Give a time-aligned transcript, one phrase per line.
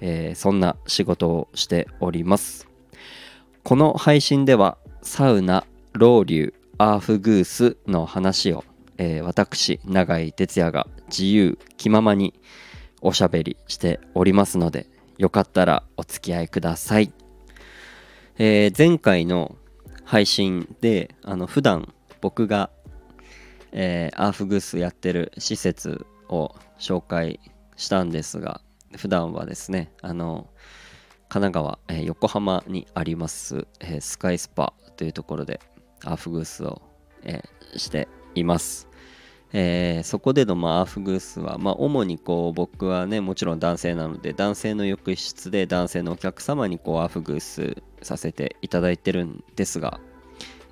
[0.00, 2.68] えー、そんな仕事をしております。
[3.62, 8.64] この配信ではサウナロウリュアーフグースの話を、
[8.98, 12.34] えー、私永井哲也が自由気ままに
[13.00, 14.86] おしゃべりしておりますので
[15.18, 17.12] よかったらお付き合いください、
[18.38, 19.56] えー、前回の
[20.04, 22.70] 配信であの普段僕が、
[23.72, 27.40] えー、アーフグースやってる施設を紹介
[27.76, 28.60] したんですが
[28.96, 30.48] 普段はですねあの
[31.28, 35.60] 神奈川、えー、横浜にあります、えー、スカイスパというところで
[36.04, 36.82] アーフグースを、
[37.24, 38.88] えー、しています、
[39.52, 50.00] え、そこでの、まあ、アーフグースは、まあ、主にこう僕はねもちろん男性なので男性の浴室で男性のお客様にこうアーフグースさせていただいてるんですが、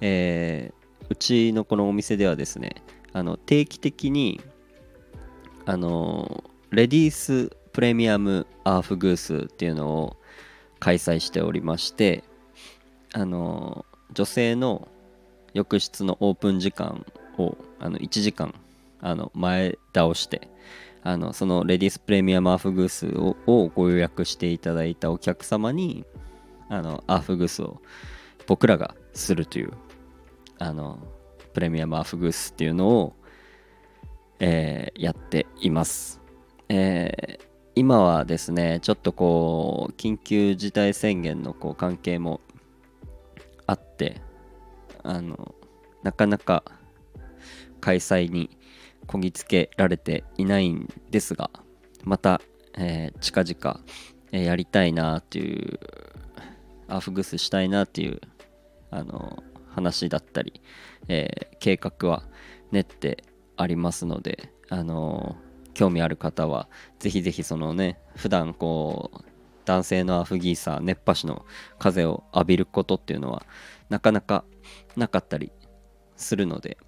[0.01, 2.77] えー、うちのこのお店ではですね
[3.13, 4.41] あの定期的に
[5.67, 10.17] あのレディースプレミアムアーフグースっていうのを
[10.81, 12.25] 開催しておりまして
[13.13, 14.89] あの女性の
[15.53, 17.05] 浴室のオープン時間
[17.37, 18.55] をあの1時間
[19.01, 20.49] あの前倒して
[21.03, 26.07] あのそのレディースプレミアムアーフグースををご予約していただいたお客様に
[26.71, 27.83] あのアーフグースを
[28.47, 29.73] 僕らがするという
[30.59, 30.99] あの
[31.53, 33.15] プレミアムアーフグースっていうのを
[34.41, 36.21] えー、やっています。
[36.69, 42.41] えー、今はですね、ちょっとこう、緊急事態宣言のこう関係も
[43.67, 44.21] あって、
[45.03, 45.55] あの、
[46.05, 46.63] なかなか
[47.81, 48.57] 開催に
[49.09, 51.51] こぎつけられていないんですが、
[52.05, 52.41] また、
[52.79, 53.81] えー、近々、
[54.31, 55.81] えー、やりたいなっていう、
[56.87, 58.21] アフグスしたいなっていう、
[58.91, 59.43] あの、
[59.75, 60.63] 話だったり、
[61.09, 62.23] えー、計画は
[62.71, 63.25] 練って
[63.57, 65.37] ありますので、あの
[65.75, 66.69] 興味ある方は
[66.99, 69.19] ぜひぜひそのね普段こう
[69.65, 71.45] 男性のアフギーサー熱波師の
[71.79, 73.45] 風を浴びることっていうのは
[73.89, 74.45] なかなか
[74.97, 75.53] なかったり
[76.17, 76.79] するので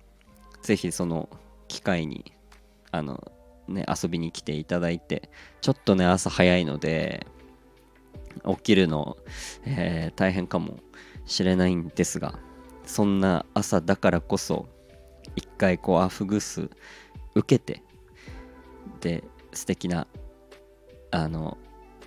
[0.63, 1.29] ぜひその
[1.69, 2.33] 機会に
[2.91, 3.33] あの
[3.69, 5.31] ね遊びに来ていただいて
[5.61, 7.27] ちょっとね朝早いので
[8.47, 9.17] 起きるの、
[9.65, 10.79] えー、大変かも
[11.25, 12.39] しれないんですが
[12.85, 14.67] そんな朝だからこそ
[15.35, 16.71] 一回こうアフグス
[17.35, 17.83] 受けて
[19.01, 20.07] で素敵な
[21.11, 21.57] あの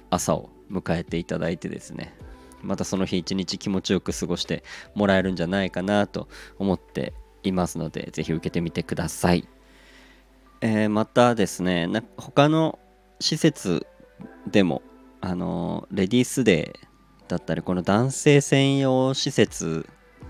[0.09, 2.15] 朝を迎えていただいてですね。
[2.61, 4.63] またその日一日気持ちよく過ごして
[4.93, 6.27] もらえるんじゃないかなと
[6.57, 7.13] 思って
[7.43, 9.47] いますので是非受けてみてください、
[10.61, 12.77] えー、またですねな他の
[13.19, 13.87] 施設
[14.47, 14.81] でも
[15.21, 19.87] あのレディースデーだったりこの男性専用施設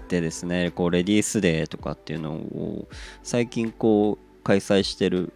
[0.07, 2.87] でですねこうレディースデーとかっていうのを
[3.23, 5.33] 最近こう開催してる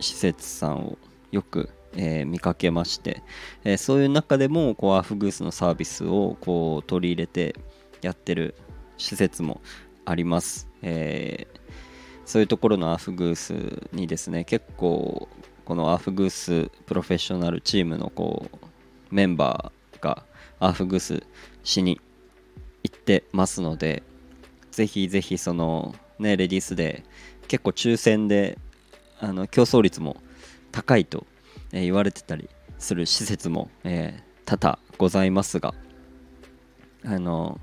[0.00, 0.98] 施設さんを
[1.30, 3.22] よく、えー、見かけまして、
[3.64, 7.54] えー、そういう中でもこうアフグースのサービスをこう取り入れて
[8.02, 8.54] やってる
[8.98, 9.60] 施設も
[10.04, 11.60] あります、えー、
[12.24, 15.28] そういうところのアフグースにですね結構
[15.64, 18.66] このアフグースプロフェッショナルチームのこう
[19.10, 20.24] メンバーが
[20.60, 21.22] アフグース
[21.64, 22.00] しに
[22.84, 24.02] 行ってますので
[24.70, 27.02] ぜひぜひそのねレディースで
[27.48, 28.58] 結構抽選で
[29.20, 30.16] あの競争率も
[30.72, 31.26] 高いと、
[31.72, 35.74] え、言われてたりする施設も、え、多々ございますが
[37.04, 37.60] あの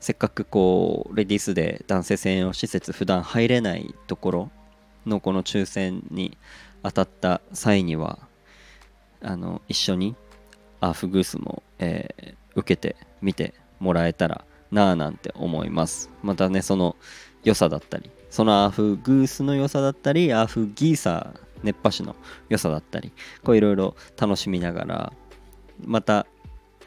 [0.00, 4.50] せっかくこうレディースで男性専用施設普段入れないところ
[5.06, 6.36] のこの抽選に
[6.82, 8.18] 当たった際には
[9.22, 10.14] あの一緒に
[10.80, 16.10] アーフグースも、えー、受けてみてもらえたらなぁなんて思います。
[16.22, 16.96] またねその
[17.42, 22.16] 良さだったりそのアフグースの良さだったりアフギーサー熱波師の
[22.48, 23.12] 良さだったり
[23.44, 25.12] こういろいろ楽しみながら
[25.84, 26.26] また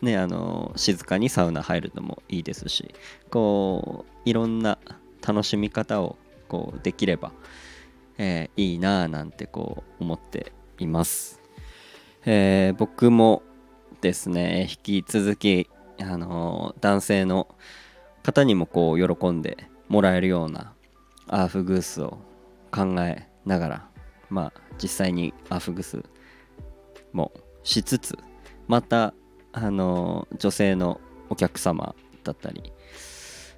[0.02, 2.94] ねあの静かにサウナ入るのもいいですし
[3.32, 4.78] こういろんな
[5.26, 6.18] 楽しみ方を
[6.50, 7.32] こうできれば、
[8.18, 11.40] えー、いいなぁなんてこう思っています、
[12.26, 13.42] えー、僕も
[14.02, 15.70] ですね引き続き
[16.02, 17.48] あの男性の
[18.22, 20.74] 方にもこう喜んでもらえるような
[21.28, 22.18] アーフグースを
[22.72, 23.90] 考えながら
[24.30, 26.04] まあ実際にアーフグース
[27.14, 27.32] も
[27.64, 28.18] しつつ
[28.68, 29.14] また
[29.54, 32.74] あの女性のお客様だったり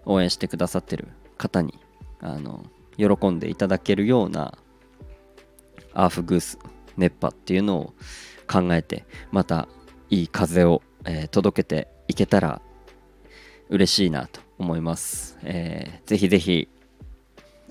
[0.06, 1.08] 応援してくださってる
[1.38, 1.80] 方に
[2.22, 2.66] あの
[2.98, 4.58] 喜んでいただけるような
[5.94, 6.60] アーフグース
[6.98, 7.94] 熱波っていうのを
[8.48, 9.68] 考えてまた
[10.10, 12.62] いい風を、えー、届けていけたら
[13.70, 16.68] 嬉しいなと思います、えー、ぜひぜひ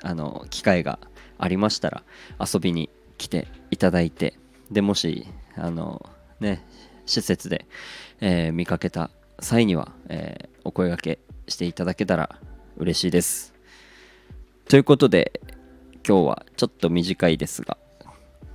[0.02, 0.98] あの機会が
[1.38, 2.02] ありましたら
[2.38, 4.34] 遊びに来ていただいて
[4.70, 6.08] でもしあの
[6.40, 6.64] ね
[7.06, 7.66] 施設で、
[8.20, 9.10] えー、見かけた
[9.40, 12.38] 際には、えー、お声がけしていただけたら
[12.76, 13.54] 嬉しいです。
[14.68, 15.40] ということで
[16.06, 17.78] 今日はちょっと短いですが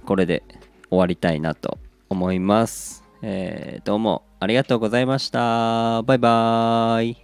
[0.05, 0.43] これで
[0.89, 1.79] 終わりたいなと
[2.09, 6.03] 思います、えー、どうもありがとうございました。
[6.03, 7.22] バイバーイ。